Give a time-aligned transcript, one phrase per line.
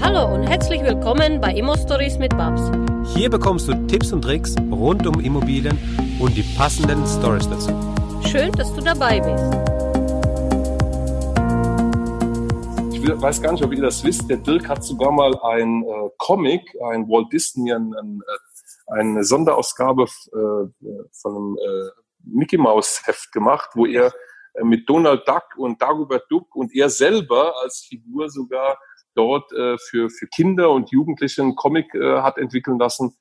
[0.00, 2.70] Hallo und herzlich willkommen bei Immo Stories mit Babs.
[3.16, 5.76] Hier bekommst du Tipps und Tricks rund um Immobilien
[6.20, 7.70] und die passenden Stories dazu.
[8.24, 9.44] Schön, dass du dabei bist.
[12.94, 14.30] Ich weiß gar nicht, ob ihr das wisst.
[14.30, 16.62] Der Dirk hat sogar mal ein äh, Comic,
[16.92, 20.68] ein Walt Disney, ein, ein, äh, eine Sonderausgabe äh,
[21.12, 21.90] von einem äh,
[22.24, 24.12] Mickey Mouse Heft gemacht, wo er
[24.54, 28.78] äh, mit Donald Duck und Dagobert Duck und er selber als Figur sogar
[29.18, 33.16] dort äh, für, für Kinder und Jugendliche einen Comic äh, hat entwickeln lassen.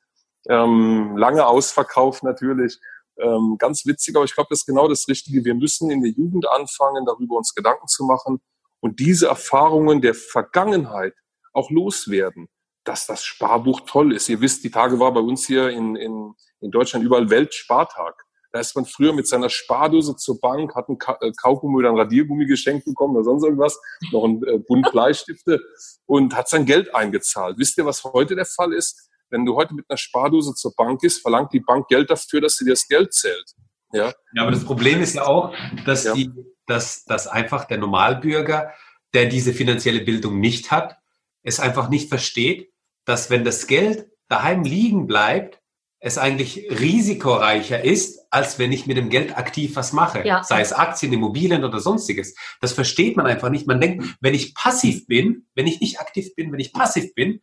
[0.47, 2.77] Ähm, lange ausverkauft natürlich.
[3.19, 5.43] Ähm, ganz witzig, aber ich glaube, das ist genau das Richtige.
[5.43, 8.39] Wir müssen in der Jugend anfangen, darüber uns Gedanken zu machen
[8.79, 11.15] und diese Erfahrungen der Vergangenheit
[11.51, 12.47] auch loswerden,
[12.83, 14.29] dass das Sparbuch toll ist.
[14.29, 18.26] Ihr wisst, die Tage war bei uns hier in, in, in Deutschland überall Weltspartag.
[18.51, 21.89] Da ist man früher mit seiner Spardose zur Bank, hat ein Ka äh, Kaugummi oder
[21.89, 23.79] ein Radiergummi geschenkt bekommen oder sonst irgendwas,
[24.11, 25.59] noch ein äh, Bund Bleistifte
[26.05, 27.57] und hat sein Geld eingezahlt.
[27.57, 29.09] Wisst ihr, was heute der Fall ist?
[29.29, 32.55] Wenn du heute mit einer Spardose zur Bank gehst, verlangt die Bank Geld dafür, dass
[32.55, 33.53] sie dir das Geld zählt.
[33.91, 35.53] Ja, ja aber das Problem ist ja auch,
[35.85, 36.13] dass, ja.
[36.13, 36.31] die,
[36.65, 38.73] dass, dass einfach der Normalbürger,
[39.13, 40.97] der diese finanzielle Bildung nicht hat,
[41.43, 42.71] es einfach nicht versteht,
[43.05, 45.61] dass wenn das Geld daheim liegen bleibt,
[45.99, 50.25] es eigentlich risikoreicher ist, als wenn ich mit dem Geld aktiv was mache.
[50.25, 50.43] Ja.
[50.43, 52.35] Sei es Aktien, Immobilien oder sonstiges.
[52.61, 53.67] Das versteht man einfach nicht.
[53.67, 57.41] Man denkt, wenn ich passiv bin, wenn ich nicht aktiv bin, wenn ich passiv bin,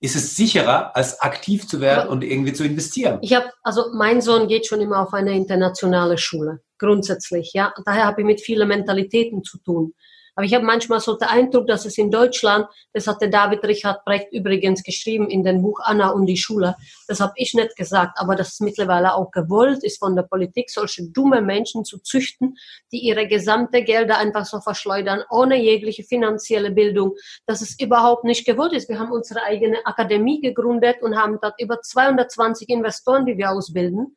[0.00, 3.18] ist es sicherer, als aktiv zu werden und irgendwie zu investieren.
[3.22, 7.72] Ich habe, also mein Sohn geht schon immer auf eine internationale Schule, grundsätzlich, ja.
[7.84, 9.94] Daher habe ich mit vielen Mentalitäten zu tun.
[10.36, 13.64] Aber ich habe manchmal so den Eindruck, dass es in Deutschland, das hat der David
[13.64, 16.76] Richard Brecht übrigens geschrieben in dem Buch Anna und die Schule,
[17.08, 20.70] das habe ich nicht gesagt, aber das ist mittlerweile auch gewollt ist von der Politik,
[20.70, 22.54] solche dumme Menschen zu züchten,
[22.92, 27.14] die ihre gesamte Gelder einfach so verschleudern, ohne jegliche finanzielle Bildung,
[27.46, 28.90] dass es überhaupt nicht gewollt ist.
[28.90, 34.14] Wir haben unsere eigene Akademie gegründet und haben dort über 220 Investoren, die wir ausbilden.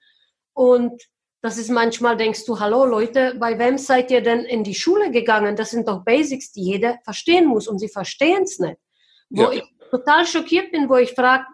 [0.53, 1.01] Und
[1.41, 5.09] das ist manchmal, denkst du, hallo Leute, bei wem seid ihr denn in die Schule
[5.09, 5.55] gegangen?
[5.55, 8.77] Das sind doch Basics, die jeder verstehen muss und sie verstehen es nicht.
[9.29, 9.51] Wo ja.
[9.51, 11.45] ich total schockiert bin, wo ich frage,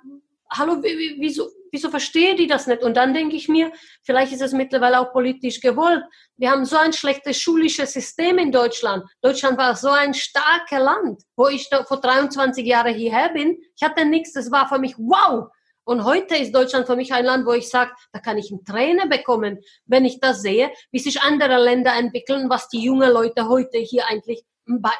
[0.51, 2.81] hallo, wieso, wieso verstehe die das nicht?
[2.81, 3.71] Und dann denke ich mir,
[4.03, 6.03] vielleicht ist es mittlerweile auch politisch gewollt.
[6.37, 9.03] Wir haben so ein schlechtes schulisches System in Deutschland.
[9.21, 13.57] Deutschland war so ein starkes Land, wo ich vor 23 Jahren hierher bin.
[13.75, 15.49] Ich hatte nichts, das war für mich wow.
[15.85, 18.65] Und heute ist Deutschland für mich ein Land, wo ich sage, da kann ich einen
[18.65, 23.47] Träne bekommen, wenn ich das sehe, wie sich andere Länder entwickeln, was die jungen Leute
[23.47, 24.43] heute hier eigentlich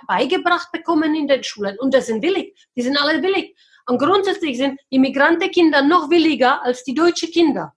[0.08, 1.78] beigebracht bekommen in den Schulen.
[1.80, 2.56] Und das sind willig.
[2.76, 3.58] Die sind alle willig.
[3.88, 7.74] Und grundsätzlich sind Immigrantenkinder noch williger als die deutschen Kinder.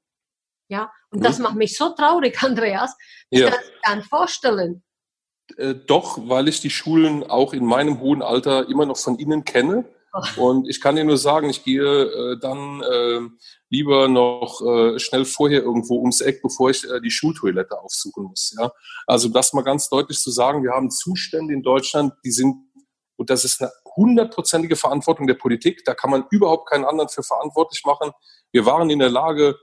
[0.69, 1.45] Ja, und das mhm.
[1.45, 2.95] macht mich so traurig, Andreas.
[3.31, 3.51] Ich ja.
[3.51, 4.83] kann es gar nicht vorstellen.
[5.57, 9.45] Äh, doch, weil ich die Schulen auch in meinem hohen Alter immer noch von innen
[9.45, 9.87] kenne
[10.37, 13.21] und ich kann dir nur sagen, ich gehe äh, dann äh,
[13.69, 18.55] lieber noch äh, schnell vorher irgendwo ums Eck, bevor ich äh, die Schultoilette aufsuchen muss.
[18.59, 18.71] Ja?
[19.07, 22.57] Also das mal ganz deutlich zu sagen, wir haben Zustände in Deutschland, die sind,
[23.17, 27.23] und das ist eine hundertprozentige Verantwortung der Politik, da kann man überhaupt keinen anderen für
[27.23, 28.13] verantwortlich machen.
[28.53, 29.57] Wir waren in der Lage,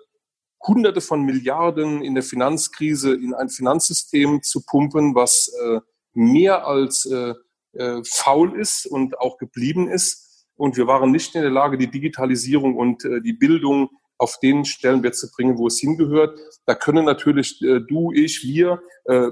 [0.68, 5.80] Hunderte von Milliarden in der Finanzkrise in ein Finanzsystem zu pumpen, was äh,
[6.14, 7.34] mehr als äh,
[7.74, 10.25] äh, faul ist und auch geblieben ist
[10.56, 14.64] und wir waren nicht in der Lage, die Digitalisierung und äh, die Bildung auf den
[14.66, 16.40] Stellenwert zu bringen, wo es hingehört.
[16.66, 19.30] Da können natürlich äh, du, ich, wir äh,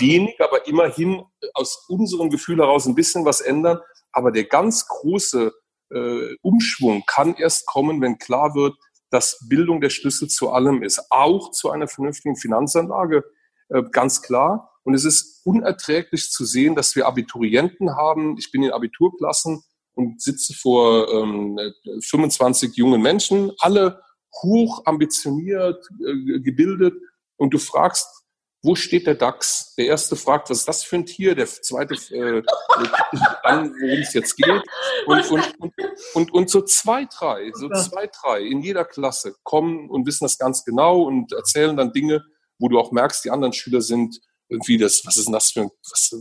[0.00, 1.22] wenig, aber immerhin
[1.54, 3.78] aus unserem Gefühl heraus ein bisschen was ändern.
[4.12, 5.52] Aber der ganz große
[5.90, 8.74] äh, Umschwung kann erst kommen, wenn klar wird,
[9.10, 13.24] dass Bildung der Schlüssel zu allem ist, auch zu einer vernünftigen Finanzanlage,
[13.68, 14.72] äh, ganz klar.
[14.82, 18.36] Und es ist unerträglich zu sehen, dass wir Abiturienten haben.
[18.38, 19.62] Ich bin in Abiturklassen
[19.94, 21.58] und sitze vor ähm,
[22.02, 24.02] 25 jungen Menschen, alle
[24.42, 26.94] hoch ambitioniert, äh, gebildet
[27.36, 28.24] und du fragst,
[28.64, 29.74] wo steht der DAX?
[29.76, 31.34] Der erste fragt, was ist das für ein Tier?
[31.34, 32.42] Der zweite äh,
[33.42, 34.62] an, worum es jetzt geht.
[35.06, 35.74] Und, und, und,
[36.14, 40.38] und, und so zwei, drei, so zwei, drei in jeder Klasse kommen und wissen das
[40.38, 42.24] ganz genau und erzählen dann Dinge,
[42.58, 44.18] wo du auch merkst, die anderen Schüler sind
[44.48, 46.14] irgendwie das, was ist denn das für ein, was,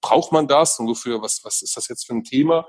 [0.00, 2.66] braucht man das wofür, was, was ist das jetzt für ein Thema?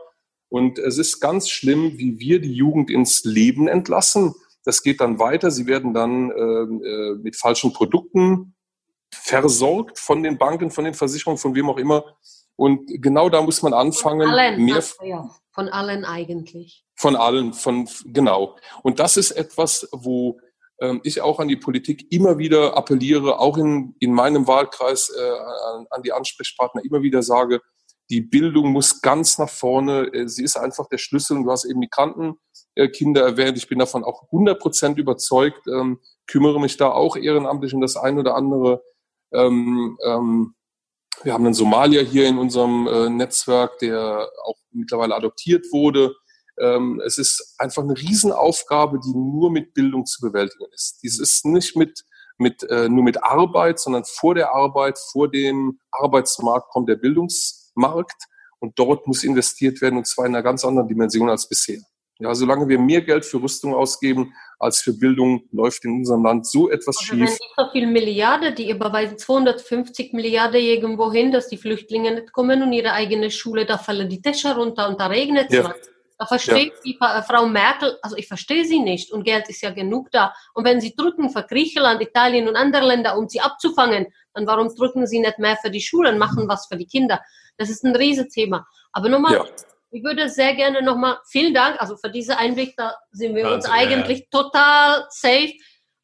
[0.50, 4.34] Und es ist ganz schlimm, wie wir die Jugend ins Leben entlassen.
[4.64, 5.52] Das geht dann weiter.
[5.52, 8.56] Sie werden dann ähm, äh, mit falschen Produkten
[9.12, 12.04] versorgt von den Banken, von den Versicherungen, von wem auch immer.
[12.56, 14.28] Und genau da muss man anfangen.
[14.28, 16.86] Von allen, mehr, ja, von allen eigentlich.
[16.96, 18.56] Von allen, von genau.
[18.84, 20.40] Und das ist etwas, wo
[20.80, 25.30] ähm, ich auch an die Politik immer wieder appelliere, auch in, in meinem Wahlkreis äh,
[25.76, 27.62] an, an die Ansprechpartner immer wieder sage,
[28.10, 30.14] die Bildung muss ganz nach vorne.
[30.14, 31.38] Äh, sie ist einfach der Schlüssel.
[31.38, 33.58] Und du hast eben Migrantenkinder erwähnt.
[33.58, 35.68] Ich bin davon auch 100 Prozent überzeugt.
[35.68, 38.84] Ähm, kümmere mich da auch ehrenamtlich um das ein oder andere.
[39.34, 40.56] Ähm, ähm,
[41.24, 46.16] wir haben einen Somalier hier in unserem äh, Netzwerk, der auch mittlerweile adoptiert wurde.
[46.60, 51.00] Ähm, es ist einfach eine Riesenaufgabe, die nur mit Bildung zu bewältigen ist.
[51.04, 52.04] Dies ist nicht mit,
[52.38, 58.24] mit, äh, nur mit Arbeit, sondern vor der Arbeit, vor dem Arbeitsmarkt kommt der Bildungsmarkt
[58.60, 61.80] und dort muss investiert werden und zwar in einer ganz anderen Dimension als bisher.
[62.20, 66.48] Ja, solange wir mehr Geld für Rüstung ausgeben als für Bildung, läuft in unserem Land
[66.48, 67.30] so etwas also schief.
[67.30, 72.64] Wenn so viel Milliarden, die überweisen 250 Milliarden irgendwo hin, dass die Flüchtlinge nicht kommen
[72.64, 75.58] und ihre eigene Schule, da fallen die Tische runter und da regnet es.
[75.58, 75.76] Ja.
[76.20, 76.82] Da versteht ja.
[76.84, 76.98] die
[77.28, 80.34] Frau Merkel, also ich verstehe sie nicht und Geld ist ja genug da.
[80.56, 84.74] Und wenn sie drücken für Griechenland, Italien und andere Länder, um sie abzufangen, dann warum
[84.74, 87.22] drücken sie nicht mehr für die Schulen, machen was für die Kinder?
[87.58, 88.66] Das ist ein Riesenthema.
[88.94, 89.46] Aber nochmal, ja.
[89.92, 93.56] ich würde sehr gerne nochmal, vielen Dank, also für diese Einblick, da sind wir Wahnsinn,
[93.58, 94.42] uns eigentlich ja.
[94.42, 95.54] total safe.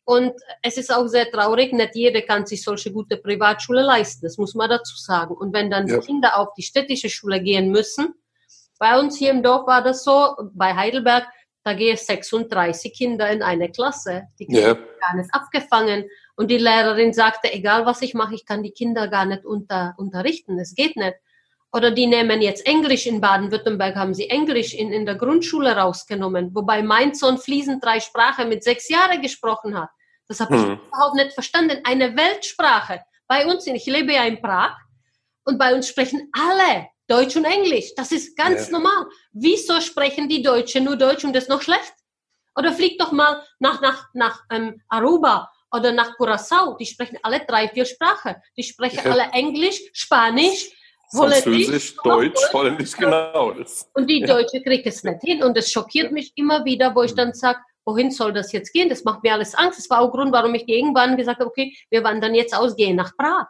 [0.06, 4.38] Und es ist auch sehr traurig, nicht jeder kann sich solche gute Privatschule leisten, das
[4.38, 5.34] muss man dazu sagen.
[5.34, 8.14] Und wenn dann die Kinder auf die städtische Schule gehen müssen,
[8.84, 11.26] bei uns hier im Dorf war das so, bei Heidelberg,
[11.64, 14.24] da gehen 36 Kinder in eine Klasse.
[14.38, 14.74] Die Kinder ja.
[14.74, 16.04] gar nicht abgefangen.
[16.36, 19.94] Und die Lehrerin sagte, egal was ich mache, ich kann die Kinder gar nicht unter,
[19.96, 20.60] unterrichten.
[20.60, 21.14] Es geht nicht.
[21.72, 26.54] Oder die nehmen jetzt Englisch in Baden-Württemberg, haben sie Englisch in, in der Grundschule rausgenommen,
[26.54, 29.92] wobei mein Sohn fließend drei Sprachen mit sechs Jahren gesprochen hat.
[30.28, 30.74] Das habe hm.
[30.74, 31.80] ich überhaupt nicht verstanden.
[31.86, 33.00] Eine Weltsprache.
[33.28, 34.76] Bei uns, ich lebe ja in Prag,
[35.46, 37.94] und bei uns sprechen alle Deutsch und Englisch.
[37.96, 38.74] Das ist ganz ja.
[38.74, 39.08] normal.
[39.32, 41.94] Wieso sprechen die Deutschen nur Deutsch und das noch schlecht?
[42.56, 46.78] Oder fliegt doch mal nach, nach, nach ähm, Aruba oder nach Curacao.
[46.78, 48.36] Die sprechen alle drei, vier Sprachen.
[48.56, 49.12] Die sprechen ja.
[49.12, 50.70] alle Englisch, Spanisch,
[51.12, 53.56] Französisch, Deutsch, Holländisch, genau.
[53.94, 55.44] Und die Deutsche kriegt es nicht hin.
[55.44, 58.90] Und es schockiert mich immer wieder, wo ich dann sage, wohin soll das jetzt gehen?
[58.90, 59.80] Das macht mir alles Angst.
[59.80, 63.16] Das war auch Grund, warum ich irgendwann gesagt habe, okay, wir wandern jetzt ausgehen nach
[63.18, 63.48] Prag.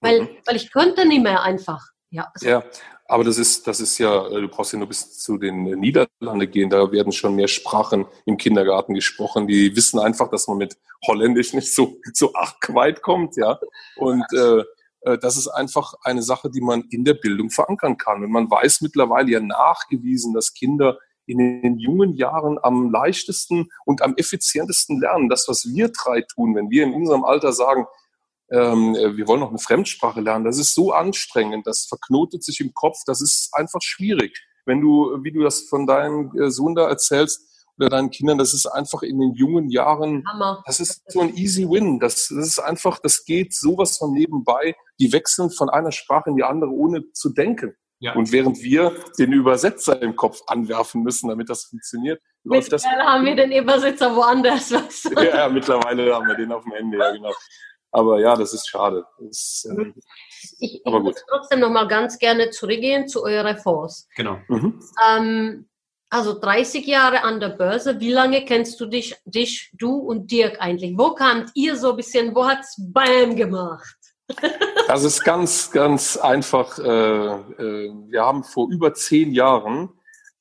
[0.00, 0.28] Weil, mhm.
[0.46, 1.84] weil ich könnte nicht mehr einfach.
[2.10, 2.62] Ja, ja,
[3.06, 6.46] aber das ist, das ist ja, äh, du brauchst ja nur bis zu den Niederlande
[6.46, 9.46] gehen, da werden schon mehr Sprachen im Kindergarten gesprochen.
[9.48, 10.76] Die wissen einfach, dass man mit
[11.06, 13.58] Holländisch nicht so, so arg weit kommt, ja.
[13.96, 14.62] Und äh,
[15.06, 18.22] äh, das ist einfach eine Sache, die man in der Bildung verankern kann.
[18.22, 24.02] Und man weiß mittlerweile ja nachgewiesen, dass Kinder in den jungen Jahren am leichtesten und
[24.02, 25.28] am effizientesten lernen.
[25.28, 27.86] Das, was wir drei tun, wenn wir in unserem Alter sagen,
[28.50, 30.44] ähm, wir wollen noch eine Fremdsprache lernen.
[30.44, 34.38] Das ist so anstrengend, das verknotet sich im Kopf, das ist einfach schwierig.
[34.64, 37.42] Wenn du, wie du das von deinem äh, Sohn da erzählst,
[37.78, 40.62] oder deinen Kindern, das ist einfach in den jungen Jahren, Hammer.
[40.66, 41.98] das ist so ein easy win.
[41.98, 44.74] Das, das ist einfach, das geht sowas von nebenbei.
[44.98, 47.74] Die wechseln von einer Sprache in die andere, ohne zu denken.
[47.98, 48.14] Ja.
[48.14, 52.82] Und während wir den Übersetzer im Kopf anwerfen müssen, damit das funktioniert, läuft das.
[52.84, 54.72] Mittlerweile haben wir den Übersetzer woanders.
[54.72, 55.04] Was?
[55.04, 57.32] Ja, mittlerweile haben wir den auf dem Ende, ja, genau.
[57.90, 59.04] Aber ja, das ist schade.
[59.18, 59.92] Das, äh,
[60.58, 61.16] ich, aber gut.
[61.28, 64.08] trotzdem noch mal ganz gerne zurückgehen zu eurer Fonds.
[64.16, 64.38] Genau.
[64.48, 64.80] Mhm.
[65.08, 65.68] Ähm,
[66.10, 67.98] also 30 Jahre an der Börse.
[68.00, 70.96] Wie lange kennst du dich, dich, du und Dirk eigentlich?
[70.96, 73.96] Wo kamt ihr so ein bisschen, wo hat's BAM gemacht?
[74.88, 76.78] Das ist ganz, ganz einfach.
[76.78, 79.88] Äh, äh, wir haben vor über zehn Jahren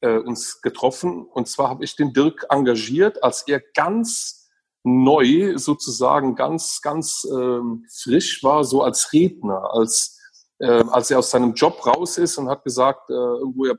[0.01, 4.44] äh, uns getroffen und zwar habe ich den Dirk engagiert, als er ganz
[4.85, 10.19] neu sozusagen ganz, ganz ähm, frisch war, so als Redner, als,
[10.59, 13.77] äh, als er aus seinem Job raus ist und hat gesagt, äh, irgendwo er,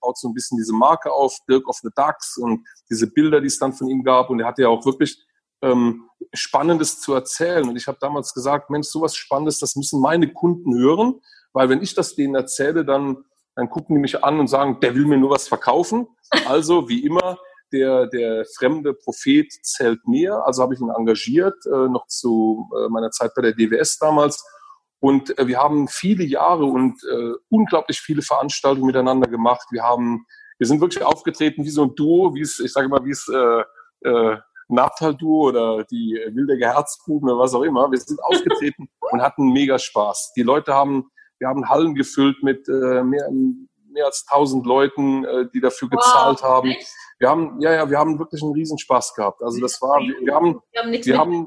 [0.00, 3.46] baut so ein bisschen diese Marke auf, Dirk of the Ducks und diese Bilder, die
[3.46, 5.18] es dann von ihm gab und er hatte ja auch wirklich
[5.62, 10.30] ähm, Spannendes zu erzählen und ich habe damals gesagt, Mensch, sowas Spannendes, das müssen meine
[10.30, 11.22] Kunden hören,
[11.54, 13.24] weil wenn ich das denen erzähle, dann
[13.56, 16.08] dann gucken die mich an und sagen, der will mir nur was verkaufen.
[16.46, 17.38] Also wie immer
[17.74, 20.46] der, der fremde Prophet zählt mehr.
[20.46, 24.44] Also habe ich ihn engagiert, äh, noch zu äh, meiner Zeit bei der DWS damals.
[25.00, 29.66] Und äh, wir haben viele Jahre und äh, unglaublich viele Veranstaltungen miteinander gemacht.
[29.70, 30.24] Wir haben,
[30.58, 33.28] wir sind wirklich aufgetreten wie so ein Duo, wie es, ich sage mal, wie es
[33.28, 34.38] äh, äh,
[34.68, 37.90] Nabtal-Duo oder die Wildeger Herzbuben oder was auch immer.
[37.90, 40.32] Wir sind aufgetreten und hatten mega Spaß.
[40.36, 43.28] Die Leute haben, wir haben Hallen gefüllt mit äh, mehr,
[43.94, 46.70] mehr als 1000 Leuten, äh, die dafür gezahlt wow, haben.
[46.70, 46.86] Echt?
[47.18, 49.42] Wir haben, ja, ja, wir haben wirklich einen Riesenspaß gehabt.
[49.42, 51.46] Also das war, wir, wir haben, wir haben nichts wir haben,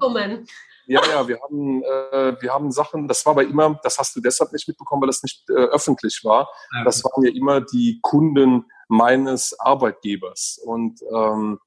[0.89, 4.21] ja, ja, wir haben, äh, wir haben Sachen, das war aber immer, das hast du
[4.21, 6.49] deshalb nicht mitbekommen, weil das nicht äh, öffentlich war.
[6.85, 10.61] Das waren ja immer die Kunden meines Arbeitgebers.
[10.63, 11.59] Und ähm,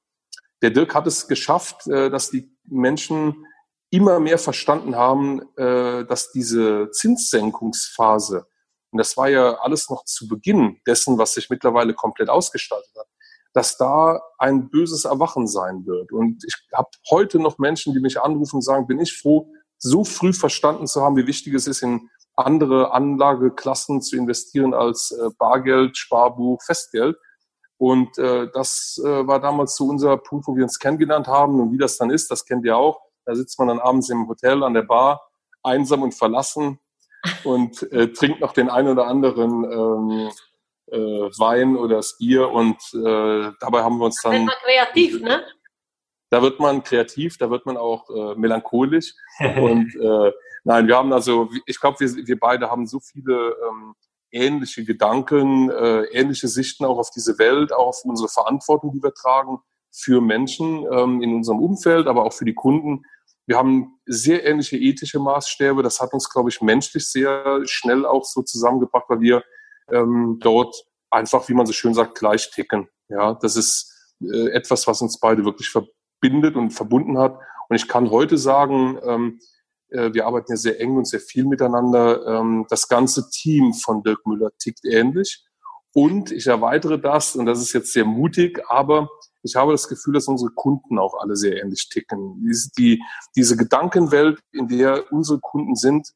[0.62, 3.46] der Dirk hat es geschafft, äh, dass die Menschen
[3.90, 8.46] immer mehr verstanden haben, äh, dass diese Zinssenkungsphase
[8.92, 13.06] und das war ja alles noch zu Beginn dessen, was sich mittlerweile komplett ausgestaltet hat,
[13.52, 16.12] dass da ein böses Erwachen sein wird.
[16.12, 20.04] Und ich habe heute noch Menschen, die mich anrufen und sagen, bin ich froh, so
[20.04, 25.30] früh verstanden zu haben, wie wichtig es ist, in andere Anlageklassen zu investieren als äh,
[25.38, 27.16] Bargeld, Sparbuch, Festgeld.
[27.76, 31.60] Und äh, das äh, war damals so unser Punkt, wo wir uns kennengelernt haben.
[31.60, 33.00] Und wie das dann ist, das kennt ihr auch.
[33.24, 35.20] Da sitzt man dann abends im Hotel an der Bar,
[35.62, 36.78] einsam und verlassen
[37.44, 40.30] und äh, trinkt noch den einen oder anderen ähm,
[40.86, 40.98] äh,
[41.38, 42.50] Wein oder das Bier.
[42.50, 44.32] Und äh, dabei haben wir uns dann...
[44.32, 45.44] Da wird man kreativ, ne?
[46.30, 49.14] Da wird man kreativ, da wird man auch äh, melancholisch.
[49.38, 50.32] und äh,
[50.64, 53.56] nein, wir haben also, ich glaube, wir, wir beide haben so viele...
[53.68, 53.94] Ähm,
[54.32, 59.12] ähnliche Gedanken, äh, ähnliche Sichten auch auf diese Welt, auch auf unsere Verantwortung, die wir
[59.12, 59.58] tragen
[59.92, 63.04] für Menschen ähm, in unserem Umfeld, aber auch für die Kunden.
[63.50, 65.82] Wir haben sehr ähnliche ethische Maßstäbe.
[65.82, 69.42] Das hat uns, glaube ich, menschlich sehr schnell auch so zusammengebracht, weil wir
[69.90, 72.88] ähm, dort einfach, wie man so schön sagt, gleich ticken.
[73.08, 77.40] Ja, das ist äh, etwas, was uns beide wirklich verbindet und verbunden hat.
[77.68, 79.40] Und ich kann heute sagen, ähm,
[79.88, 82.24] äh, wir arbeiten ja sehr eng und sehr viel miteinander.
[82.28, 85.44] Ähm, das ganze Team von Dirk Müller tickt ähnlich.
[85.92, 89.08] Und ich erweitere das, und das ist jetzt sehr mutig, aber
[89.42, 92.42] ich habe das Gefühl, dass unsere Kunden auch alle sehr ähnlich ticken.
[92.46, 93.02] Diese, die,
[93.36, 96.12] diese Gedankenwelt, in der unsere Kunden sind,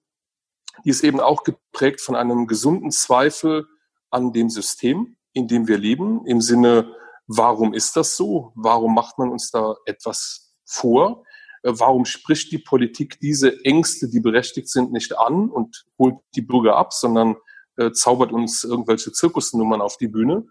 [0.84, 3.66] die ist eben auch geprägt von einem gesunden Zweifel
[4.10, 6.94] an dem System, in dem wir leben, im Sinne,
[7.26, 8.52] warum ist das so?
[8.54, 11.24] Warum macht man uns da etwas vor?
[11.62, 16.42] Äh, warum spricht die Politik diese Ängste, die berechtigt sind, nicht an und holt die
[16.42, 17.36] Bürger ab, sondern
[17.76, 20.46] äh, zaubert uns irgendwelche Zirkusnummern auf die Bühne?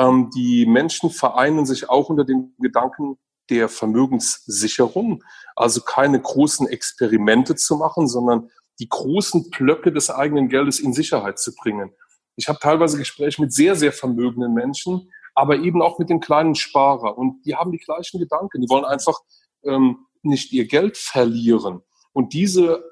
[0.00, 3.18] Ähm, die Menschen vereinen sich auch unter dem Gedanken
[3.50, 5.22] der Vermögenssicherung,
[5.56, 11.38] also keine großen Experimente zu machen, sondern die großen Blöcke des eigenen Geldes in Sicherheit
[11.38, 11.92] zu bringen.
[12.36, 16.54] Ich habe teilweise Gespräche mit sehr, sehr vermögenden Menschen, aber eben auch mit dem kleinen
[16.54, 17.18] Sparer.
[17.18, 18.62] Und die haben die gleichen Gedanken.
[18.62, 19.18] Die wollen einfach
[19.64, 21.82] ähm, nicht ihr Geld verlieren.
[22.12, 22.82] Und diese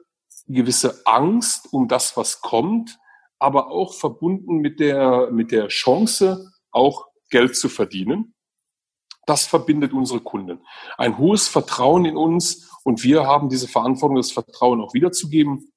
[0.47, 2.99] gewisse Angst um das, was kommt,
[3.39, 8.35] aber auch verbunden mit der, mit der Chance, auch Geld zu verdienen,
[9.27, 10.61] das verbindet unsere Kunden.
[10.97, 15.71] Ein hohes Vertrauen in uns und wir haben diese Verantwortung, das Vertrauen auch wiederzugeben.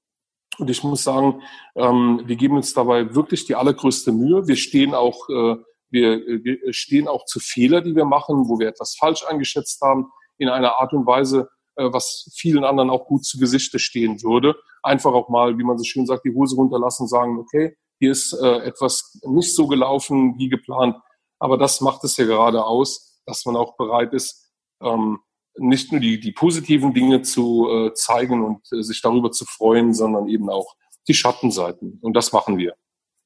[0.58, 1.42] Und ich muss sagen,
[1.76, 4.48] ähm, wir geben uns dabei wirklich die allergrößte Mühe.
[4.48, 5.58] Wir stehen auch, äh,
[5.90, 10.48] wir, stehen auch zu Fehler, die wir machen, wo wir etwas falsch eingeschätzt haben in
[10.48, 14.56] einer Art und Weise, äh, was vielen anderen auch gut zu Gesichte stehen würde.
[14.84, 18.34] Einfach auch mal, wie man so schön sagt, die Hose runterlassen, sagen, okay, hier ist
[18.34, 20.98] äh, etwas nicht so gelaufen wie geplant.
[21.38, 25.20] Aber das macht es ja gerade aus, dass man auch bereit ist, ähm,
[25.56, 29.94] nicht nur die, die positiven Dinge zu äh, zeigen und äh, sich darüber zu freuen,
[29.94, 30.76] sondern eben auch
[31.08, 32.00] die Schattenseiten.
[32.02, 32.76] Und das machen wir.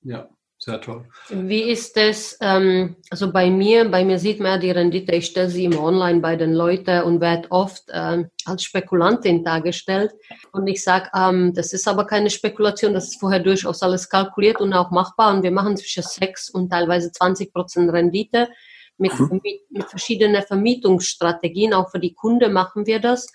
[0.01, 0.27] Ja,
[0.65, 1.05] sehr toll.
[1.29, 5.47] Wie ist es, ähm, also bei mir, bei mir sieht man die Rendite, ich stelle
[5.47, 10.11] sie immer online bei den Leuten und werde oft ähm, als Spekulantin dargestellt.
[10.53, 14.59] Und ich sage, ähm, das ist aber keine Spekulation, das ist vorher durchaus alles kalkuliert
[14.59, 15.35] und auch machbar.
[15.35, 18.49] Und wir machen zwischen 6 und teilweise 20 Prozent Rendite.
[18.97, 19.41] Mit, mhm.
[19.43, 23.27] mit, mit verschiedenen Vermietungsstrategien, auch für die Kunde machen wir das.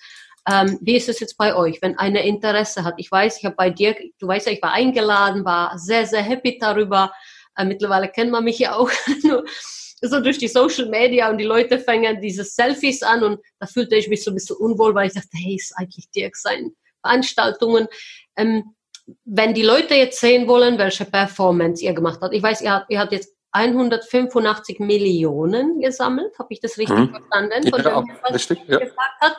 [0.48, 2.94] Ähm, wie ist es jetzt bei euch, wenn einer Interesse hat?
[2.96, 6.22] Ich weiß, ich habe bei dir, du weißt ja, ich war eingeladen, war sehr, sehr
[6.22, 7.12] happy darüber.
[7.56, 8.90] Äh, mittlerweile kennt man mich ja auch
[9.22, 9.44] nur
[10.02, 13.96] so durch die Social Media und die Leute fangen diese Selfies an und da fühlte
[13.96, 17.86] ich mich so ein bisschen unwohl, weil ich dachte, hey, ist eigentlich Dirk sein Veranstaltungen.
[18.36, 18.74] Ähm,
[19.24, 22.90] wenn die Leute jetzt sehen wollen, welche Performance ihr gemacht habt, ich weiß, ihr habt,
[22.90, 27.10] ihr habt jetzt 185 Millionen gesammelt, habe ich das richtig mhm.
[27.10, 27.68] verstanden?
[27.68, 28.78] Von ja, dem, richtig, ja.
[28.78, 29.36] gesagt hat.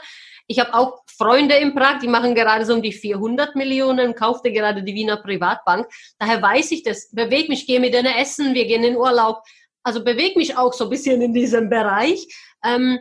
[0.51, 4.51] Ich habe auch Freunde in Prag, die machen gerade so um die 400 Millionen, kaufte
[4.51, 5.87] gerade die Wiener Privatbank.
[6.19, 9.43] Daher weiß ich das, bewege mich, gehe mit denen essen, wir gehen in Urlaub.
[9.81, 12.27] Also bewege mich auch so ein bisschen in diesem Bereich.
[12.65, 12.99] Ähm,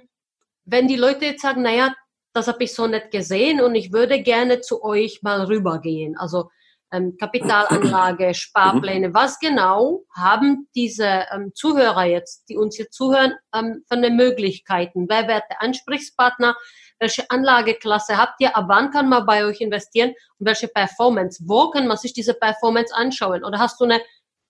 [0.65, 1.93] wenn die Leute jetzt sagen, naja,
[2.33, 6.17] das habe ich so nicht gesehen und ich würde gerne zu euch mal rübergehen.
[6.17, 6.51] Also
[6.93, 13.83] ähm, Kapitalanlage, Sparpläne, was genau haben diese ähm, Zuhörer jetzt, die uns hier zuhören, ähm,
[13.89, 15.07] von den Möglichkeiten?
[15.09, 16.57] Wer wird der Ansprechpartner?
[17.01, 21.71] Welche Anlageklasse habt ihr, ab wann kann man bei euch investieren und welche Performance, wo
[21.71, 23.43] kann man sich diese Performance anschauen?
[23.43, 24.01] Oder hast du eine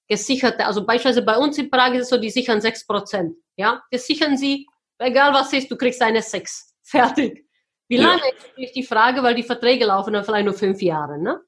[0.09, 3.99] gesicherte, also beispielsweise bei uns in Prag ist es so, die sichern 6%, ja, wir
[3.99, 4.67] sichern sie,
[4.99, 7.47] egal was ist, du kriegst eine 6, fertig.
[7.89, 8.29] Wie lange ja.
[8.29, 11.41] ist natürlich die Frage, weil die Verträge laufen dann vielleicht nur fünf Jahre, ne?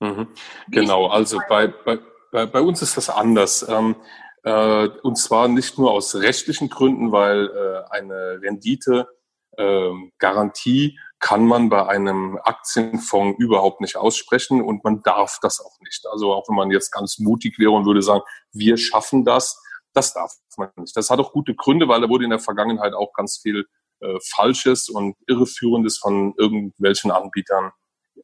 [0.00, 0.28] Mhm.
[0.68, 1.98] Genau, also bei, bei,
[2.32, 3.64] bei, bei uns ist das anders.
[3.68, 3.96] Ähm,
[4.42, 9.06] äh, und zwar nicht nur aus rechtlichen Gründen, weil äh, eine Rendite
[9.58, 15.78] ähm, Garantie kann man bei einem Aktienfonds überhaupt nicht aussprechen und man darf das auch
[15.80, 16.06] nicht.
[16.10, 19.62] Also auch wenn man jetzt ganz mutig wäre und würde sagen, wir schaffen das,
[19.94, 20.96] das darf man nicht.
[20.96, 23.64] Das hat auch gute Gründe, weil da wurde in der Vergangenheit auch ganz viel
[24.00, 27.72] äh, Falsches und Irreführendes von irgendwelchen Anbietern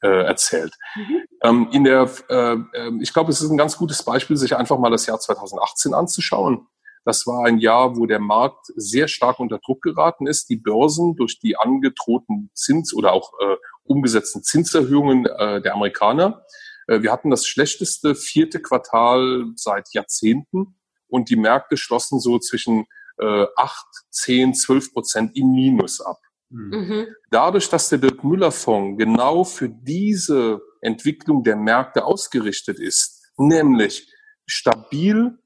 [0.02, 0.74] äh, erzählt.
[0.94, 1.24] Mhm.
[1.42, 4.78] Ähm, in der, äh, ähm, ich glaube, es ist ein ganz gutes Beispiel, sich einfach
[4.78, 6.66] mal das Jahr 2018 anzuschauen.
[7.04, 10.48] Das war ein Jahr, wo der Markt sehr stark unter Druck geraten ist.
[10.50, 16.44] Die Börsen durch die angedrohten Zins- oder auch äh, umgesetzten Zinserhöhungen äh, der Amerikaner.
[16.86, 20.76] Äh, wir hatten das schlechteste vierte Quartal seit Jahrzehnten
[21.08, 22.86] und die Märkte schlossen so zwischen
[23.18, 26.18] äh, 8, 10, 12 Prozent im Minus ab.
[26.50, 27.06] Mhm.
[27.30, 34.12] Dadurch, dass der Dirk Müller Fonds genau für diese Entwicklung der Märkte ausgerichtet ist, nämlich
[34.46, 35.38] stabil,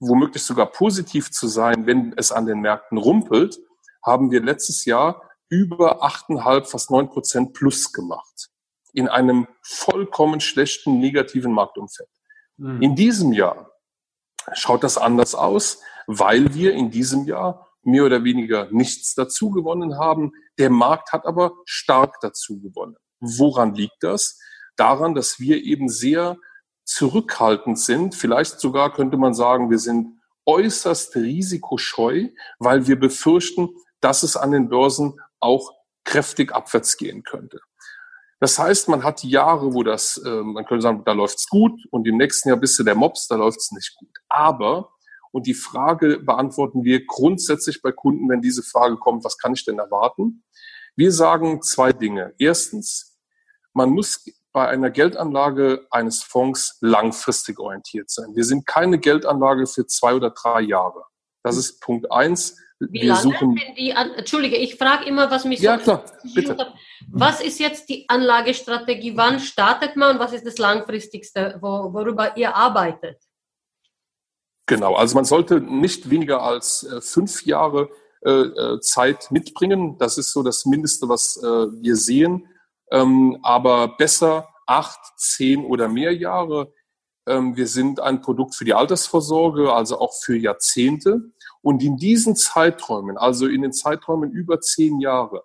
[0.00, 3.60] womöglich sogar positiv zu sein, wenn es an den Märkten rumpelt,
[4.04, 8.48] haben wir letztes Jahr über 8,5, fast 9 Prozent plus gemacht.
[8.92, 12.08] In einem vollkommen schlechten negativen Marktumfeld.
[12.56, 12.82] Mhm.
[12.82, 13.70] In diesem Jahr
[14.54, 19.98] schaut das anders aus, weil wir in diesem Jahr mehr oder weniger nichts dazu gewonnen
[19.98, 20.32] haben.
[20.58, 22.96] Der Markt hat aber stark dazu gewonnen.
[23.20, 24.38] Woran liegt das?
[24.76, 26.36] Daran, dass wir eben sehr
[26.90, 28.14] zurückhaltend sind.
[28.14, 32.28] Vielleicht sogar könnte man sagen, wir sind äußerst risikoscheu,
[32.58, 33.68] weil wir befürchten,
[34.00, 35.72] dass es an den Börsen auch
[36.04, 37.60] kräftig abwärts gehen könnte.
[38.40, 42.08] Das heißt, man hat Jahre, wo das, äh, man könnte sagen, da läuft's gut und
[42.08, 44.16] im nächsten Jahr bist du der Mops, da läuft's nicht gut.
[44.28, 44.90] Aber
[45.30, 49.64] und die Frage beantworten wir grundsätzlich bei Kunden, wenn diese Frage kommt, was kann ich
[49.64, 50.42] denn erwarten?
[50.96, 52.34] Wir sagen zwei Dinge.
[52.38, 53.16] Erstens,
[53.72, 58.34] man muss bei einer Geldanlage eines Fonds langfristig orientiert sein.
[58.34, 61.04] Wir sind keine Geldanlage für zwei oder drei Jahre.
[61.42, 62.56] Das ist Punkt eins.
[62.80, 66.04] Wie wir suchen die An Entschuldige, ich frage immer, was mich ja, so klar,
[66.34, 66.72] bitte.
[67.10, 69.16] Was ist jetzt die Anlagestrategie?
[69.16, 70.18] Wann startet man?
[70.18, 73.18] Was ist das langfristigste, wo, worüber ihr arbeitet?
[74.70, 77.90] Genau, also man sollte nicht weniger als äh, fünf Jahre
[78.24, 79.98] äh, äh, Zeit mitbringen.
[79.98, 82.46] Das ist so das Mindeste, was wir sehen.
[82.90, 86.72] Ähm, aber besser acht, zehn oder mehr Jahre.
[87.26, 91.32] Ähm, wir sind ein Produkt für die Altersvorsorge, also auch für Jahrzehnte.
[91.62, 95.44] Und in diesen Zeiträumen, also in den Zeiträumen über zehn Jahre,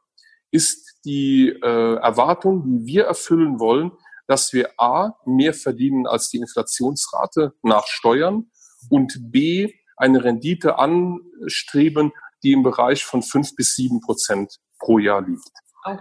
[0.52, 3.92] ist die äh, Erwartung, die wir erfüllen wollen,
[4.28, 8.50] dass wir A, mehr verdienen als die Inflationsrate nach Steuern
[8.90, 12.12] und B, eine Rendite anstreben,
[12.44, 15.52] die im Bereich von fünf bis sieben Prozent pro Jahr liegt.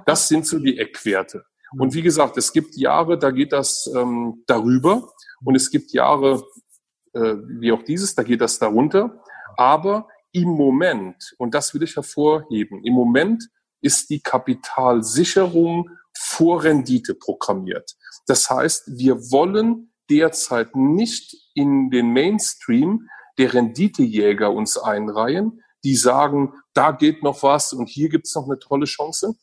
[0.07, 1.45] Das sind so die Eckwerte.
[1.79, 5.13] Und wie gesagt, es gibt Jahre, da geht das ähm, darüber
[5.45, 6.45] und es gibt Jahre,
[7.13, 9.23] äh, wie auch dieses, da geht das darunter.
[9.57, 13.49] Aber im Moment, und das will ich hervorheben, im Moment
[13.81, 17.95] ist die Kapitalsicherung vor Rendite programmiert.
[18.27, 26.55] Das heißt, wir wollen derzeit nicht in den Mainstream der Renditejäger uns einreihen, die sagen,
[26.73, 29.35] da geht noch was und hier gibt's noch eine tolle Chance,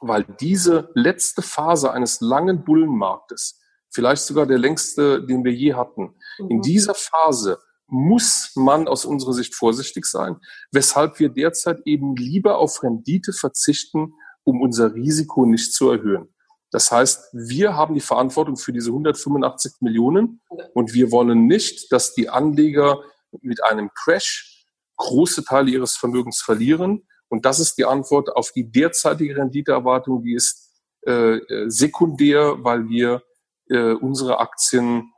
[0.00, 6.14] weil diese letzte Phase eines langen Bullenmarktes, vielleicht sogar der längste, den wir je hatten,
[6.38, 6.50] mhm.
[6.50, 10.36] in dieser Phase muss man aus unserer Sicht vorsichtig sein,
[10.72, 14.12] weshalb wir derzeit eben lieber auf Rendite verzichten,
[14.44, 16.28] um unser Risiko nicht zu erhöhen.
[16.70, 20.42] Das heißt, wir haben die Verantwortung für diese 185 Millionen
[20.74, 23.00] und wir wollen nicht, dass die Anleger
[23.40, 27.06] mit einem Crash große Teile ihres Vermögens verlieren.
[27.28, 30.70] Und das ist die Antwort auf die derzeitige Renditeerwartung, die ist
[31.06, 33.22] äh, äh sekundär, weil wir
[33.68, 35.12] äh, unsere Aktien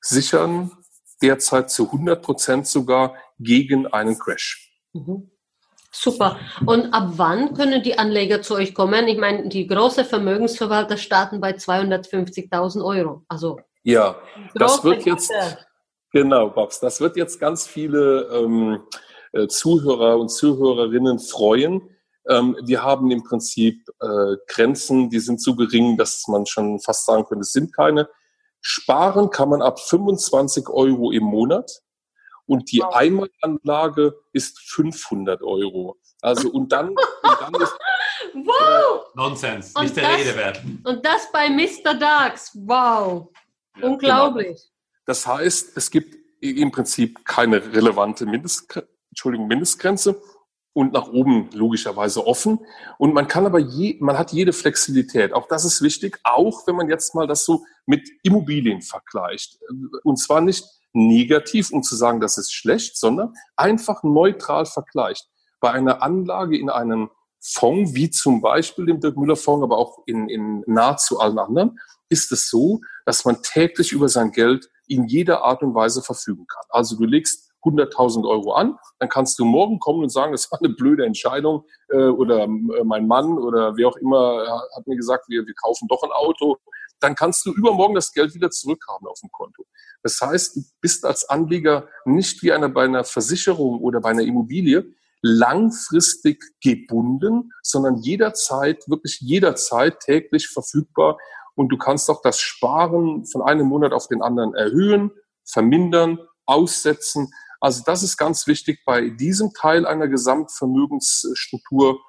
[0.00, 0.70] sichern,
[1.22, 4.72] derzeit zu 100 Prozent sogar gegen einen Crash.
[4.92, 5.30] Mhm.
[5.90, 6.38] Super.
[6.66, 9.08] Und ab wann können die Anleger zu euch kommen?
[9.08, 13.24] Ich meine, die große Vermögensverwalter starten bei 250.000 Euro.
[13.26, 14.16] Also ja,
[14.54, 15.32] das wird jetzt
[16.12, 16.80] genau, Babs.
[16.80, 18.98] Das wird jetzt ganz viele ähm, äh,
[19.46, 21.82] Zuhörer und Zuhörerinnen freuen.
[22.28, 27.06] Ähm, wir haben im Prinzip äh, Grenzen, die sind so gering, dass man schon fast
[27.06, 28.08] sagen könnte, es sind keine.
[28.60, 31.70] Sparen kann man ab 25 Euro im Monat
[32.46, 35.96] und die Einmalanlage ist 500 Euro.
[36.20, 36.96] Also und dann, und
[37.40, 37.72] dann ist
[38.34, 39.04] wow!
[39.04, 40.60] Äh, Nonsens, nicht der Rede wert.
[40.84, 41.94] Und das bei Mr.
[41.94, 42.50] Darks.
[42.54, 43.28] Wow.
[43.76, 44.46] Ja, Unglaublich.
[44.46, 45.04] Genau.
[45.06, 48.68] Das heißt, es gibt im Prinzip keine relevante Mindest,
[49.10, 50.20] Entschuldigung, Mindestgrenze
[50.72, 52.60] und nach oben logischerweise offen.
[52.98, 55.32] Und man kann aber je, man hat jede Flexibilität.
[55.32, 59.58] Auch das ist wichtig, auch wenn man jetzt mal das so mit Immobilien vergleicht.
[60.04, 65.28] Und zwar nicht negativ, um zu sagen, das ist schlecht, sondern einfach neutral vergleicht.
[65.60, 69.98] Bei einer Anlage in einem Fonds, wie zum Beispiel dem Dirk Müller Fonds, aber auch
[70.06, 75.06] in, in nahezu allen anderen, ist es so, dass man täglich über sein Geld in
[75.06, 76.64] jeder Art und Weise verfügen kann.
[76.70, 80.58] Also du legst 100.000 Euro an, dann kannst du morgen kommen und sagen, das war
[80.60, 82.48] eine blöde Entscheidung äh, oder äh,
[82.84, 86.58] mein Mann oder wer auch immer hat mir gesagt, wir, wir kaufen doch ein Auto.
[87.00, 89.64] Dann kannst du übermorgen das Geld wieder zurückhaben auf dem Konto.
[90.02, 94.22] Das heißt, du bist als Anleger nicht wie einer, bei einer Versicherung oder bei einer
[94.22, 101.18] Immobilie langfristig gebunden, sondern jederzeit, wirklich jederzeit täglich verfügbar.
[101.54, 105.10] Und du kannst auch das Sparen von einem Monat auf den anderen erhöhen,
[105.44, 107.32] vermindern, aussetzen.
[107.60, 108.80] Also das ist ganz wichtig.
[108.84, 112.00] Bei diesem Teil einer Gesamtvermögensstruktur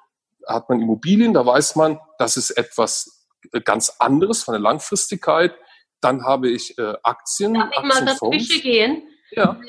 [0.46, 3.26] hat man Immobilien, da weiß man, das ist etwas
[3.64, 5.54] ganz anderes von der Langfristigkeit.
[6.00, 7.54] Dann habe ich äh, Aktien.
[7.54, 9.02] Darf ich mal dazwischen gehen?
[9.32, 9.60] Ja.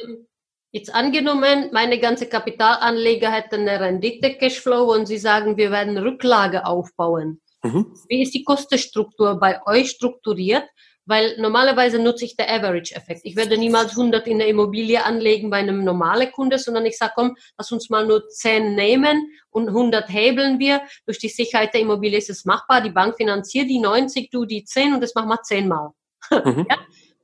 [0.72, 7.42] Jetzt angenommen, meine ganze Kapitalanleger hätten eine Rendite-Cashflow und Sie sagen, wir werden Rücklage aufbauen.
[7.62, 7.94] Mhm.
[8.08, 10.64] Wie ist die Kostenstruktur bei euch strukturiert?
[11.12, 13.24] Weil normalerweise nutze ich den Average-Effekt.
[13.26, 17.12] Ich werde niemals 100 in der Immobilie anlegen bei einem normalen Kunde, sondern ich sage,
[17.16, 20.82] komm, lass uns mal nur 10 nehmen und 100 hebeln wir.
[21.06, 22.80] Durch die Sicherheit der Immobilie ist es machbar.
[22.80, 25.90] Die Bank finanziert die 90, du die 10 und das machen wir 10 Mal.
[26.32, 26.66] Mhm.
[26.70, 26.78] ja?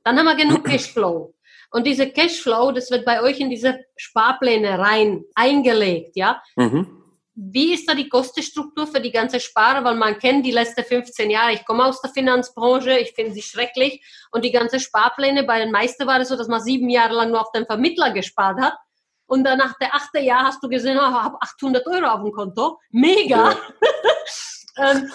[0.04, 1.34] Dann haben wir genug Cashflow.
[1.70, 6.42] Und diese Cashflow, das wird bei euch in diese Sparpläne rein eingelegt, ja.
[6.56, 6.97] Mhm.
[7.40, 9.84] Wie ist da die Kostenstruktur für die ganze Sparer?
[9.84, 11.52] Weil man kennt die letzten 15 Jahre.
[11.52, 14.04] Ich komme aus der Finanzbranche, ich finde sie schrecklich.
[14.32, 17.30] Und die ganze Sparpläne, bei den meisten war es so, dass man sieben Jahre lang
[17.30, 18.74] nur auf den Vermittler gespart hat.
[19.26, 22.22] Und dann nach der achten Jahr hast du gesehen, oh, ich habe 800 Euro auf
[22.22, 22.80] dem Konto.
[22.90, 23.52] Mega!
[23.52, 23.56] Ja.
[24.90, 25.08] ähm,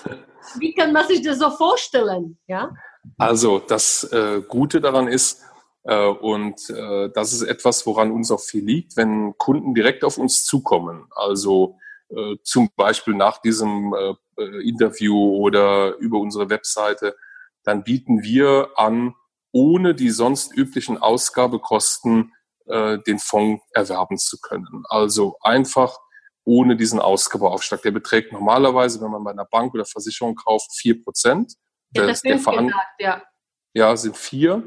[0.59, 2.37] wie kann man sich das so vorstellen?
[2.47, 2.71] Ja?
[3.17, 5.41] Also das äh, Gute daran ist,
[5.83, 10.17] äh, und äh, das ist etwas, woran uns auch viel liegt, wenn Kunden direkt auf
[10.17, 11.07] uns zukommen.
[11.13, 11.79] Also
[12.15, 17.15] äh, zum Beispiel nach diesem äh, äh Interview oder über unsere Webseite,
[17.63, 19.15] dann bieten wir an,
[19.51, 22.33] ohne die sonst üblichen Ausgabekosten
[22.65, 24.83] äh, den Fonds erwerben zu können.
[24.89, 25.97] Also einfach
[26.45, 27.81] ohne diesen Ausgabeaufschlag.
[27.81, 31.53] Der beträgt normalerweise, wenn man bei einer Bank oder Versicherung kauft, vier Prozent.
[31.91, 33.21] Der, der gesagt, ja.
[33.73, 34.63] ja, sind vier.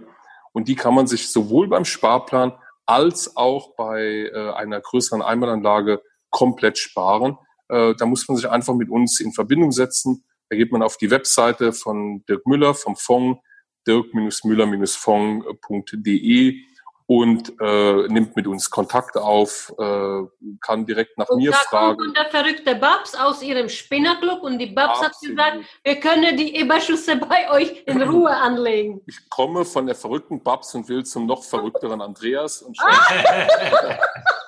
[0.53, 2.53] Und die kann man sich sowohl beim Sparplan
[2.87, 6.03] als auch bei äh, einer größeren Einmalanlage
[6.37, 7.39] komplett sparen.
[7.69, 10.27] Äh, da muss man sich einfach mit uns in Verbindung setzen.
[10.51, 13.41] Da geht man auf die Webseite von Dirk Müller vom Fonds,
[13.89, 16.61] dirk-müller-fonds.de
[17.07, 20.23] und äh, nimmt mit uns Kontakt auf, äh,
[20.61, 21.99] kann direkt nach und mir da fragen.
[22.01, 25.39] Und der verrückte Babs aus ihrem Spinnerclub und die Babs Absolut.
[25.39, 29.01] hat gesagt, wir können die Überschüsse bei euch in Ruhe anlegen.
[29.07, 32.61] Ich komme von der verrückten Babs und will zum noch verrückteren Andreas.
[32.61, 32.77] Und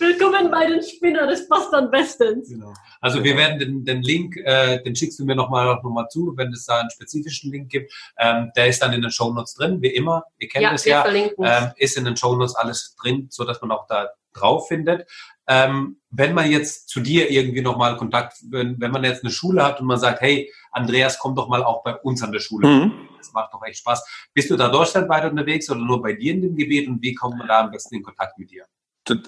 [0.00, 2.42] Willkommen bei den Spinner, das passt am besten.
[2.48, 2.72] Genau.
[3.02, 6.32] Also wir werden den, den Link, äh, den schickst du mir nochmal noch mal zu,
[6.38, 7.92] wenn es da einen spezifischen Link gibt.
[8.18, 10.24] Ähm, der ist dann in den Show Notes drin, wie immer.
[10.38, 11.06] Ihr kennt ja, es ja.
[11.06, 15.06] Ähm, ist in den Show Notes alles drin, so dass man auch da drauf findet.
[15.46, 19.62] Ähm, wenn man jetzt zu dir irgendwie nochmal Kontakt, wenn, wenn man jetzt eine Schule
[19.62, 22.66] hat und man sagt, hey, Andreas, komm doch mal auch bei uns an der Schule.
[22.66, 22.92] Mhm.
[23.18, 24.30] Das macht doch echt Spaß.
[24.32, 27.36] Bist du da deutschlandweit unterwegs oder nur bei dir in dem Gebiet und wie kommt
[27.36, 28.64] man da am besten in Kontakt mit dir?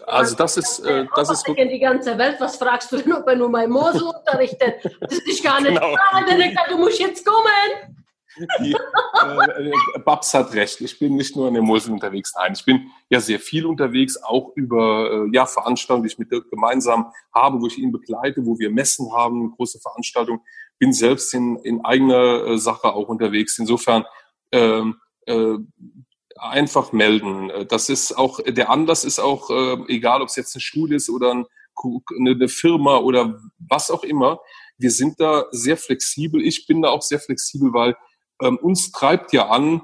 [0.07, 2.37] Also das ist, äh, das ist in die ganze Welt.
[2.39, 4.85] Was fragst du denn, ob er nur mein Mosel unterrichtet?
[5.01, 5.95] Das ist nicht gar nicht genau.
[5.95, 6.67] klar.
[6.69, 7.97] Du musst jetzt kommen.
[8.61, 9.73] Die, äh, äh,
[10.05, 10.81] Babs hat recht.
[10.81, 12.33] Ich bin nicht nur in der Mosel unterwegs.
[12.37, 16.31] Nein, ich bin ja sehr viel unterwegs, auch über äh, ja, Veranstaltungen, die ich mit
[16.31, 20.41] Dirk gemeinsam habe, wo ich ihn begleite, wo wir Messen haben, große Veranstaltungen.
[20.79, 23.59] Bin selbst in, in eigener äh, Sache auch unterwegs.
[23.59, 24.05] Insofern
[24.51, 25.57] ähm, äh,
[26.43, 27.51] einfach melden.
[27.69, 31.09] Das ist auch, der Anlass ist auch, äh, egal ob es jetzt eine Schule ist
[31.09, 31.47] oder ein,
[32.19, 34.41] eine Firma oder was auch immer.
[34.77, 36.43] Wir sind da sehr flexibel.
[36.43, 37.97] Ich bin da auch sehr flexibel, weil
[38.43, 39.83] ähm, uns treibt ja an,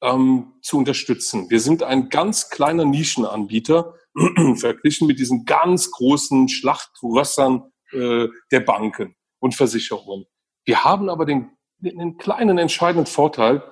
[0.00, 1.50] ähm, zu unterstützen.
[1.50, 3.94] Wir sind ein ganz kleiner Nischenanbieter,
[4.56, 10.26] verglichen mit diesen ganz großen Schlachtrössern äh, der Banken und Versicherungen.
[10.64, 13.62] Wir haben aber den, den kleinen entscheidenden Vorteil,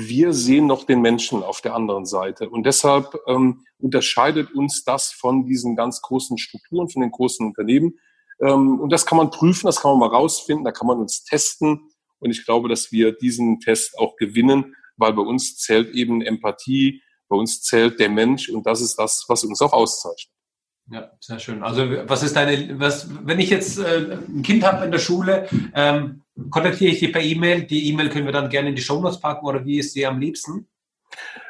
[0.00, 2.48] wir sehen noch den Menschen auf der anderen Seite.
[2.48, 7.98] Und deshalb ähm, unterscheidet uns das von diesen ganz großen Strukturen, von den großen Unternehmen.
[8.40, 11.24] Ähm, und das kann man prüfen, das kann man mal rausfinden, da kann man uns
[11.24, 11.90] testen.
[12.20, 17.02] Und ich glaube, dass wir diesen Test auch gewinnen, weil bei uns zählt eben Empathie,
[17.28, 20.32] bei uns zählt der Mensch und das ist das, was uns auch auszeichnet.
[20.90, 21.62] Ja, sehr schön.
[21.62, 25.46] Also was ist deine, was, wenn ich jetzt äh, ein Kind habe in der Schule,
[25.74, 27.64] ähm, kontaktiere ich dich per E-Mail.
[27.64, 30.06] Die E-Mail können wir dann gerne in die Show Notes packen oder wie ist sie
[30.06, 30.66] am liebsten?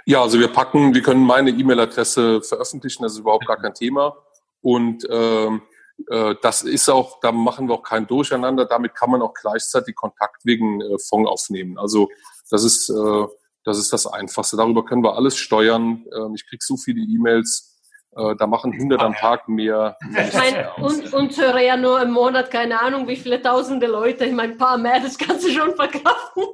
[0.07, 4.17] Ja, also wir packen, wir können meine E-Mail-Adresse veröffentlichen, das ist überhaupt gar kein Thema.
[4.61, 5.63] Und ähm,
[6.09, 8.65] äh, das ist auch, da machen wir auch kein Durcheinander.
[8.65, 11.79] Damit kann man auch gleichzeitig Kontakt wegen äh, Fonds aufnehmen.
[11.79, 12.09] Also
[12.51, 13.27] das ist, äh,
[13.65, 14.57] das ist das Einfachste.
[14.57, 16.05] Darüber können wir alles steuern.
[16.17, 17.78] Ähm, ich kriege so viele E-Mails.
[18.19, 19.97] Äh, da machen 100 am Tag mehr.
[20.11, 24.25] Ich meine, und, uns hören ja nur im Monat, keine Ahnung, wie viele tausende Leute.
[24.25, 26.45] Ich meine, ein paar mehr, das kannst du schon verkraften.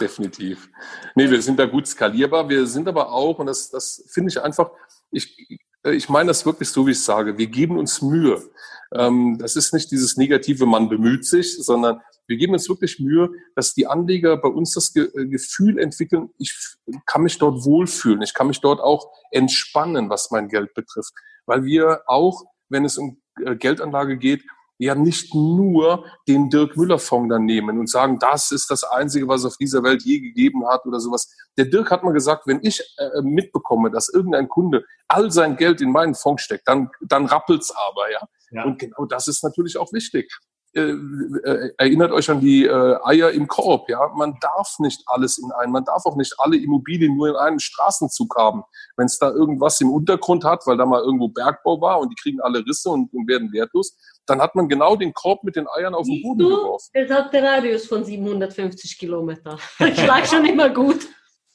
[0.00, 0.70] Definitiv.
[1.14, 2.48] Nee, wir sind da gut skalierbar.
[2.48, 4.70] Wir sind aber auch, und das, das finde ich einfach,
[5.10, 8.42] ich, ich meine das wirklich so, wie ich sage, wir geben uns Mühe.
[8.92, 13.30] Ähm, das ist nicht dieses negative, man bemüht sich, sondern wir geben uns wirklich Mühe,
[13.54, 16.54] dass die Anleger bei uns das Ge äh, Gefühl entwickeln, ich
[17.06, 21.12] kann mich dort wohlfühlen, ich kann mich dort auch entspannen, was mein Geld betrifft.
[21.46, 24.42] Weil wir auch, wenn es um äh, Geldanlage geht,
[24.78, 29.28] ja nicht nur den Dirk Müller Fonds dann nehmen und sagen, das ist das Einzige,
[29.28, 31.32] was es auf dieser Welt je gegeben hat oder sowas.
[31.56, 35.80] Der Dirk hat mal gesagt, wenn ich äh, mitbekomme, dass irgendein Kunde all sein Geld
[35.80, 38.20] in meinen Fonds steckt, dann, dann rappelt's aber, ja.
[38.50, 38.64] ja.
[38.64, 40.28] Und genau das ist natürlich auch wichtig.
[40.76, 40.90] Äh,
[41.44, 43.88] äh, erinnert euch an die äh, Eier im Korb.
[43.88, 47.36] Ja, man darf nicht alles in einen, man darf auch nicht alle Immobilien nur in
[47.36, 48.64] einem Straßenzug haben.
[48.96, 52.16] Wenn es da irgendwas im Untergrund hat, weil da mal irgendwo Bergbau war und die
[52.20, 55.68] kriegen alle Risse und, und werden wertlos, dann hat man genau den Korb mit den
[55.68, 56.90] Eiern auf den Boden geworfen.
[56.92, 59.58] Das hat den Radius von 750 Kilometern.
[59.78, 61.06] Ich lag schon immer gut.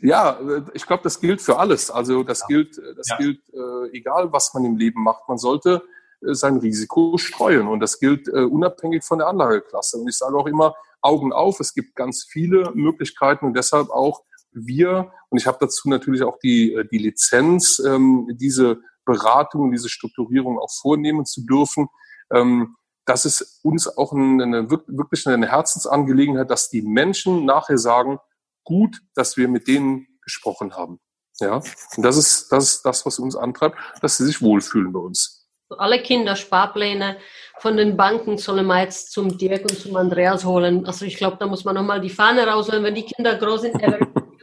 [0.01, 0.39] Ja,
[0.73, 1.91] ich glaube, das gilt für alles.
[1.91, 2.45] Also das ja.
[2.47, 3.17] gilt, das ja.
[3.17, 5.27] gilt, äh, egal was man im Leben macht.
[5.27, 7.67] Man sollte äh, sein Risiko streuen.
[7.67, 9.97] Und das gilt äh, unabhängig von der Anlageklasse.
[9.97, 14.23] Und ich sage auch immer, Augen auf, es gibt ganz viele Möglichkeiten und deshalb auch
[14.51, 19.89] wir, und ich habe dazu natürlich auch die, äh, die Lizenz, ähm, diese Beratung, diese
[19.89, 21.88] Strukturierung auch vornehmen zu dürfen.
[22.32, 28.19] Ähm, das ist uns auch eine, wirklich eine Herzensangelegenheit, dass die Menschen nachher sagen,
[28.63, 30.99] gut, dass wir mit denen gesprochen haben.
[31.39, 31.62] Ja,
[31.95, 35.38] und das ist, das ist das, was uns antreibt, dass sie sich wohlfühlen bei uns
[35.77, 37.17] alle Kindersparpläne
[37.60, 40.86] von den Banken sollen wir jetzt zum Dirk und zum Andreas holen.
[40.86, 43.75] Also ich glaube, da muss man nochmal die Fahne rausholen, wenn die Kinder groß sind,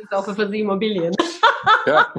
[0.09, 1.15] kaufe für sie Immobilien.
[1.87, 2.13] ja,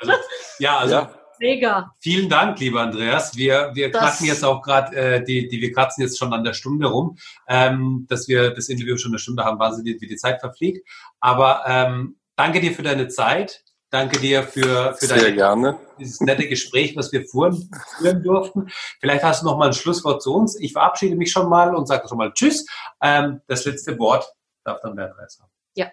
[0.00, 0.12] also,
[0.58, 1.14] ja, also ja.
[1.38, 1.94] Mega.
[2.00, 3.34] Vielen Dank, lieber Andreas.
[3.34, 6.52] Wir, wir knacken jetzt auch gerade, äh, die, die, wir kratzen jetzt schon an der
[6.52, 7.16] Stunde rum,
[7.48, 10.86] ähm, dass wir das Interview schon eine Stunde haben, wahnsinnig, wie die Zeit verfliegt.
[11.18, 13.62] Aber ähm, danke dir für deine Zeit.
[13.90, 15.76] Danke dir für, für dein, gerne.
[15.98, 18.68] dieses nette Gespräch, was wir führen, führen durften.
[19.00, 20.58] Vielleicht hast du noch mal ein Schlusswort zu uns.
[20.60, 22.66] Ich verabschiede mich schon mal und sage schon mal Tschüss.
[23.02, 25.50] Ähm, das letzte Wort darf dann der Andreas haben.
[25.74, 25.86] Ja.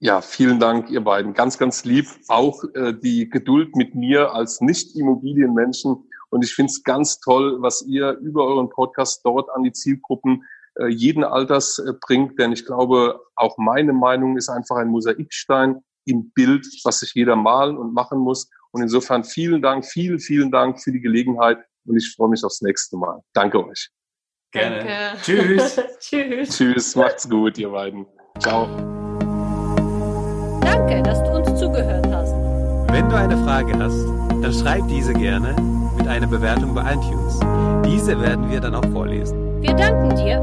[0.00, 1.32] Ja, vielen Dank, ihr beiden.
[1.32, 2.08] Ganz, ganz lieb.
[2.26, 6.08] Auch äh, die Geduld mit mir als Nicht-Immobilienmenschen.
[6.30, 10.42] Und ich finde es ganz toll, was ihr über euren Podcast dort an die Zielgruppen
[10.74, 12.40] äh, jeden Alters äh, bringt.
[12.40, 17.36] Denn ich glaube, auch meine Meinung ist einfach ein Mosaikstein im Bild, was sich jeder
[17.36, 18.48] malen und machen muss.
[18.72, 22.62] Und insofern vielen Dank, vielen, vielen Dank für die Gelegenheit und ich freue mich aufs
[22.62, 23.20] nächste Mal.
[23.32, 23.88] Danke euch.
[24.52, 24.78] Gerne.
[24.78, 25.22] Danke.
[25.22, 25.80] Tschüss.
[26.00, 26.48] Tschüss.
[26.56, 26.96] Tschüss.
[26.96, 28.06] Macht's gut, ihr beiden.
[28.38, 28.66] Ciao.
[30.60, 32.32] Danke, dass du uns zugehört hast.
[32.92, 34.04] Wenn du eine Frage hast,
[34.42, 35.54] dann schreib diese gerne
[35.96, 37.40] mit einer Bewertung bei iTunes.
[37.86, 39.62] Diese werden wir dann auch vorlesen.
[39.62, 40.42] Wir danken dir